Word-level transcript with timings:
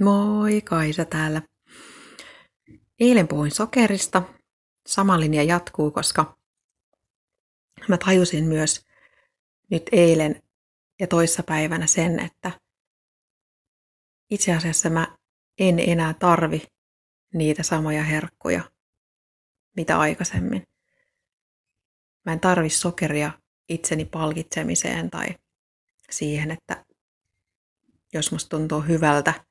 Moi, 0.00 0.60
Kaisa 0.60 1.04
täällä. 1.04 1.42
Eilen 3.00 3.28
puhuin 3.28 3.50
sokerista. 3.50 4.22
Sama 4.86 5.20
linja 5.20 5.42
jatkuu, 5.42 5.90
koska 5.90 6.38
mä 7.88 7.98
tajusin 7.98 8.44
myös 8.44 8.86
nyt 9.70 9.82
eilen 9.92 10.42
ja 11.00 11.06
toissapäivänä 11.06 11.86
sen, 11.86 12.20
että 12.20 12.60
itse 14.30 14.52
asiassa 14.54 14.90
mä 14.90 15.16
en 15.58 15.78
enää 15.78 16.14
tarvi 16.14 16.62
niitä 17.34 17.62
samoja 17.62 18.02
herkkuja, 18.02 18.70
mitä 19.76 19.98
aikaisemmin. 19.98 20.62
Mä 22.24 22.32
en 22.32 22.40
tarvi 22.40 22.70
sokeria 22.70 23.32
itseni 23.68 24.04
palkitsemiseen 24.04 25.10
tai 25.10 25.28
siihen, 26.10 26.50
että 26.50 26.84
jos 28.12 28.32
musta 28.32 28.56
tuntuu 28.56 28.80
hyvältä, 28.80 29.44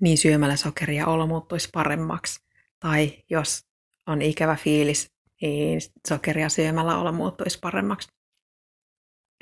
niin 0.00 0.18
syömällä 0.18 0.56
sokeria 0.56 1.06
olo 1.06 1.26
muuttuisi 1.26 1.68
paremmaksi. 1.72 2.40
Tai 2.80 3.22
jos 3.30 3.64
on 4.06 4.22
ikävä 4.22 4.56
fiilis, 4.56 5.10
niin 5.42 5.80
sokeria 6.08 6.48
syömällä 6.48 6.98
olo 6.98 7.12
muuttuisi 7.12 7.58
paremmaksi. 7.58 8.08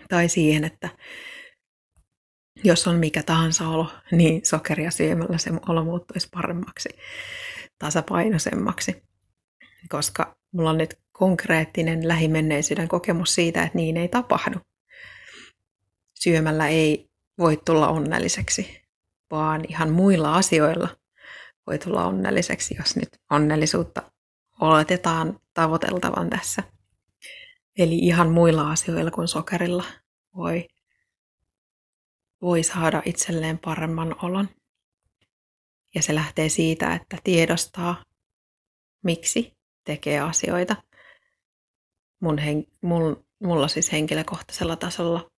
Tai 0.08 0.28
siihen, 0.28 0.64
että 0.64 0.88
jos 2.64 2.88
on 2.88 2.96
mikä 2.96 3.22
tahansa 3.22 3.68
olo, 3.68 3.92
niin 4.12 4.40
sokeria 4.44 4.90
syömällä 4.90 5.38
se 5.38 5.50
olo 5.68 5.84
muuttuisi 5.84 6.28
paremmaksi, 6.32 6.88
tasapainoisemmaksi. 7.78 9.02
Koska 9.88 10.36
mulla 10.52 10.70
on 10.70 10.78
nyt 10.78 10.98
konkreettinen 11.12 12.08
lähimenneisyyden 12.08 12.88
kokemus 12.88 13.34
siitä, 13.34 13.62
että 13.62 13.78
niin 13.78 13.96
ei 13.96 14.08
tapahdu. 14.08 14.58
Syömällä 16.14 16.68
ei 16.68 17.10
voi 17.38 17.56
tulla 17.64 17.88
onnelliseksi 17.88 18.79
vaan 19.30 19.64
ihan 19.68 19.90
muilla 19.90 20.34
asioilla 20.34 20.88
voi 21.66 21.78
tulla 21.78 22.04
onnelliseksi, 22.04 22.74
jos 22.78 22.96
nyt 22.96 23.08
onnellisuutta 23.30 24.12
oletetaan 24.60 25.40
tavoiteltavan 25.54 26.30
tässä. 26.30 26.62
Eli 27.78 27.98
ihan 27.98 28.30
muilla 28.30 28.70
asioilla 28.70 29.10
kuin 29.10 29.28
sokerilla 29.28 29.84
voi, 30.36 30.68
voi 32.42 32.62
saada 32.62 33.02
itselleen 33.04 33.58
paremman 33.58 34.16
olon. 34.22 34.48
Ja 35.94 36.02
se 36.02 36.14
lähtee 36.14 36.48
siitä, 36.48 36.94
että 36.94 37.18
tiedostaa, 37.24 38.04
miksi 39.04 39.56
tekee 39.84 40.20
asioita. 40.20 40.76
Mun 42.20 42.38
hen, 42.38 42.64
mun, 42.82 43.26
mulla 43.38 43.68
siis 43.68 43.92
henkilökohtaisella 43.92 44.76
tasolla 44.76 45.30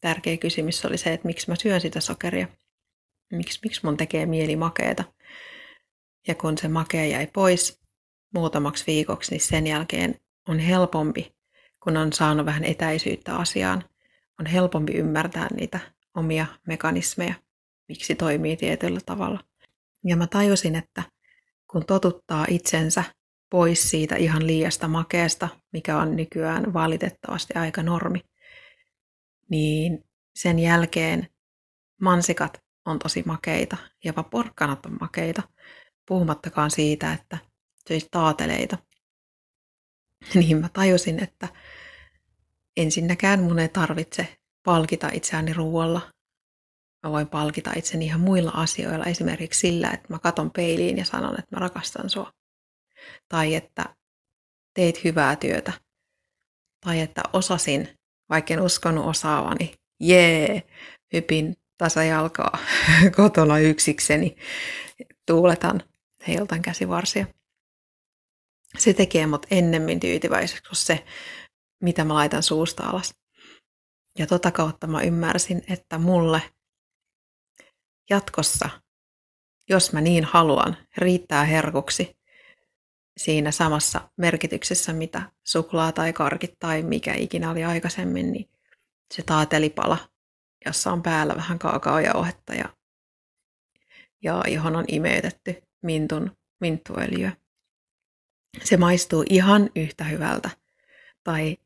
tärkeä 0.00 0.36
kysymys 0.36 0.84
oli 0.84 0.98
se, 0.98 1.12
että 1.12 1.26
miksi 1.26 1.50
mä 1.50 1.56
syön 1.56 1.80
sitä 1.80 2.00
sokeria 2.00 2.48
miksi, 3.32 3.58
miksi 3.62 3.80
mun 3.84 3.96
tekee 3.96 4.26
mieli 4.26 4.56
makeeta. 4.56 5.04
Ja 6.28 6.34
kun 6.34 6.58
se 6.58 6.68
makea 6.68 7.04
jäi 7.04 7.26
pois 7.26 7.80
muutamaksi 8.34 8.84
viikoksi, 8.86 9.30
niin 9.30 9.40
sen 9.40 9.66
jälkeen 9.66 10.14
on 10.48 10.58
helpompi, 10.58 11.36
kun 11.82 11.96
on 11.96 12.12
saanut 12.12 12.46
vähän 12.46 12.64
etäisyyttä 12.64 13.36
asiaan, 13.36 13.84
on 14.40 14.46
helpompi 14.46 14.92
ymmärtää 14.92 15.48
niitä 15.56 15.80
omia 16.14 16.46
mekanismeja, 16.66 17.34
miksi 17.88 18.14
toimii 18.14 18.56
tietyllä 18.56 19.00
tavalla. 19.06 19.40
Ja 20.04 20.16
mä 20.16 20.26
tajusin, 20.26 20.74
että 20.74 21.02
kun 21.70 21.86
totuttaa 21.86 22.46
itsensä 22.48 23.04
pois 23.50 23.90
siitä 23.90 24.16
ihan 24.16 24.46
liiasta 24.46 24.88
makeesta, 24.88 25.48
mikä 25.72 25.98
on 25.98 26.16
nykyään 26.16 26.72
valitettavasti 26.72 27.54
aika 27.54 27.82
normi, 27.82 28.20
niin 29.50 30.04
sen 30.34 30.58
jälkeen 30.58 31.28
mansikat 32.00 32.65
on 32.86 32.98
tosi 32.98 33.22
makeita, 33.26 33.76
jopa 34.04 34.22
porkkanat 34.22 34.86
on 34.86 34.96
makeita, 35.00 35.42
puhumattakaan 36.08 36.70
siitä, 36.70 37.12
että 37.12 37.38
söisi 37.88 38.08
taateleita. 38.10 38.78
Niin 40.34 40.60
mä 40.60 40.68
tajusin, 40.68 41.22
että 41.22 41.48
ensinnäkään 42.76 43.42
mun 43.42 43.58
ei 43.58 43.68
tarvitse 43.68 44.36
palkita 44.64 45.10
itseäni 45.12 45.52
ruoalla. 45.52 46.00
Mä 47.06 47.10
voin 47.12 47.28
palkita 47.28 47.72
itseni 47.76 48.04
ihan 48.04 48.20
muilla 48.20 48.50
asioilla, 48.50 49.04
esimerkiksi 49.04 49.60
sillä, 49.60 49.90
että 49.90 50.06
mä 50.08 50.18
katon 50.18 50.50
peiliin 50.50 50.98
ja 50.98 51.04
sanon, 51.04 51.38
että 51.38 51.56
mä 51.56 51.60
rakastan 51.60 52.10
sua. 52.10 52.32
Tai 53.28 53.54
että 53.54 53.96
teit 54.74 55.04
hyvää 55.04 55.36
työtä. 55.36 55.72
Tai 56.84 57.00
että 57.00 57.22
osasin, 57.32 57.88
vaikka 58.30 58.54
en 58.54 58.60
uskonut 58.60 59.06
osaavani, 59.06 59.74
jee, 60.00 60.62
hypin 61.12 61.56
tasajalkaa 61.78 62.58
kotona 63.16 63.58
yksikseni. 63.58 64.36
Tuuletan, 65.26 65.82
heiltan 66.28 66.62
käsivarsia. 66.62 67.26
Se 68.78 68.92
tekee 68.92 69.26
mut 69.26 69.46
ennemmin 69.50 70.00
tyytyväiseksi 70.00 70.62
kuin 70.62 70.76
se, 70.76 71.04
mitä 71.82 72.04
mä 72.04 72.14
laitan 72.14 72.42
suusta 72.42 72.82
alas. 72.82 73.14
Ja 74.18 74.26
tota 74.26 74.50
kautta 74.50 74.86
mä 74.86 75.02
ymmärsin, 75.02 75.62
että 75.68 75.98
mulle 75.98 76.42
jatkossa, 78.10 78.70
jos 79.68 79.92
mä 79.92 80.00
niin 80.00 80.24
haluan, 80.24 80.76
riittää 80.96 81.44
herkuksi 81.44 82.16
siinä 83.16 83.50
samassa 83.50 84.10
merkityksessä, 84.16 84.92
mitä 84.92 85.22
suklaa 85.44 85.92
tai 85.92 86.12
karkit 86.12 86.58
tai 86.58 86.82
mikä 86.82 87.14
ikinä 87.14 87.50
oli 87.50 87.64
aikaisemmin, 87.64 88.32
niin 88.32 88.50
se 89.14 89.22
taatelipala 89.22 89.98
jossa 90.64 90.92
on 90.92 91.02
päällä 91.02 91.36
vähän 91.36 91.58
kaakaojauhetta 91.58 92.54
ja, 92.54 92.76
ja 94.22 94.42
johon 94.48 94.76
on 94.76 94.84
imeytetty 94.88 95.62
mintun, 95.82 96.36
minttuöljyä. 96.60 97.32
Se 98.64 98.76
maistuu 98.76 99.24
ihan 99.30 99.70
yhtä 99.76 100.04
hyvältä 100.04 100.50
tai 101.24 101.56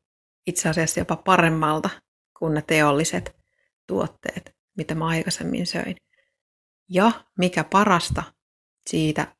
itse 0.47 0.69
asiassa 0.69 0.99
jopa 0.99 1.15
paremmalta 1.15 1.89
kuin 2.39 2.53
ne 2.53 2.61
teolliset 2.61 3.35
tuotteet, 3.87 4.55
mitä 4.77 4.95
mä 4.95 5.07
aikaisemmin 5.07 5.67
söin. 5.67 5.95
Ja 6.89 7.11
mikä 7.37 7.63
parasta, 7.63 8.23
siitä 8.89 9.35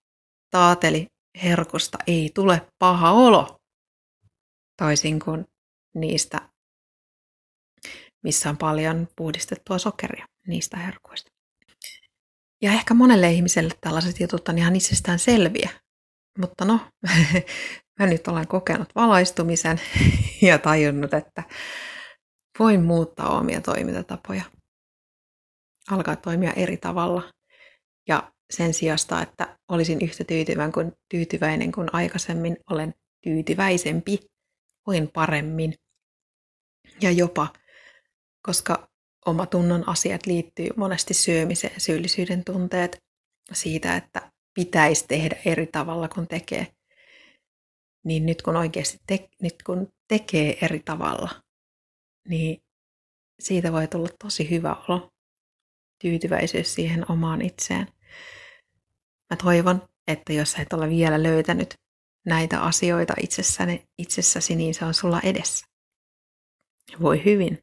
taateli 0.49 1.07
herkusta 1.43 1.97
ei 2.07 2.31
tule 2.35 2.67
paha 2.79 3.11
olo, 3.11 3.61
toisin 4.77 5.19
kuin 5.19 5.45
niistä 5.95 6.49
missä 8.23 8.49
on 8.49 8.57
paljon 8.57 9.07
puhdistettua 9.15 9.77
sokeria 9.77 10.25
niistä 10.47 10.77
herkuista. 10.77 11.31
Ja 12.61 12.71
ehkä 12.71 12.93
monelle 12.93 13.31
ihmiselle 13.31 13.73
tällaiset 13.81 14.19
jutut 14.19 14.49
on 14.49 14.57
ihan 14.57 14.75
itsestään 14.75 15.19
selviä. 15.19 15.69
Mutta 16.37 16.65
no, 16.65 16.79
mä 17.99 18.05
nyt 18.05 18.27
olen 18.27 18.47
kokenut 18.47 18.89
valaistumisen 18.95 19.81
ja 20.41 20.57
tajunnut, 20.57 21.13
että 21.13 21.43
voin 22.59 22.83
muuttaa 22.83 23.37
omia 23.37 23.61
toimintatapoja. 23.61 24.43
Alkaa 25.91 26.15
toimia 26.15 26.53
eri 26.53 26.77
tavalla. 26.77 27.31
Ja 28.07 28.31
sen 28.51 28.73
sijasta, 28.73 29.21
että 29.21 29.57
olisin 29.71 30.01
yhtä 30.01 30.23
tyytyväinen 30.23 30.71
kuin, 30.71 30.91
tyytyväinen 31.09 31.71
kuin 31.71 31.89
aikaisemmin, 31.93 32.57
olen 32.69 32.93
tyytyväisempi, 33.23 34.19
voin 34.87 35.09
paremmin. 35.13 35.73
Ja 37.01 37.11
jopa 37.11 37.47
koska 38.41 38.89
oma 39.25 39.45
tunnon 39.45 39.89
asiat 39.89 40.25
liittyy 40.25 40.69
monesti 40.75 41.13
syömiseen, 41.13 41.81
syyllisyyden 41.81 42.43
tunteet 42.43 43.03
siitä, 43.53 43.95
että 43.95 44.31
pitäisi 44.53 45.05
tehdä 45.07 45.37
eri 45.45 45.67
tavalla 45.67 46.07
kuin 46.07 46.27
tekee. 46.27 46.67
Niin 48.03 48.25
nyt 48.25 48.41
kun 48.41 48.55
oikeasti 48.55 48.99
te, 49.07 49.29
nyt 49.41 49.55
kun 49.65 49.93
tekee 50.07 50.57
eri 50.61 50.79
tavalla, 50.79 51.29
niin 52.27 52.63
siitä 53.39 53.71
voi 53.71 53.87
tulla 53.87 54.09
tosi 54.23 54.49
hyvä 54.49 54.75
olo, 54.87 55.11
tyytyväisyys 56.01 56.73
siihen 56.73 57.11
omaan 57.11 57.41
itseen. 57.41 57.87
Mä 59.29 59.37
toivon, 59.43 59.87
että 60.07 60.33
jos 60.33 60.55
et 60.55 60.73
ole 60.73 60.89
vielä 60.89 61.23
löytänyt 61.23 61.75
näitä 62.25 62.61
asioita 62.61 63.13
itsessäni, 63.21 63.87
itsessäsi, 63.97 64.55
niin 64.55 64.73
se 64.73 64.85
on 64.85 64.93
sulla 64.93 65.21
edessä. 65.21 65.65
Voi 67.01 67.25
hyvin. 67.25 67.59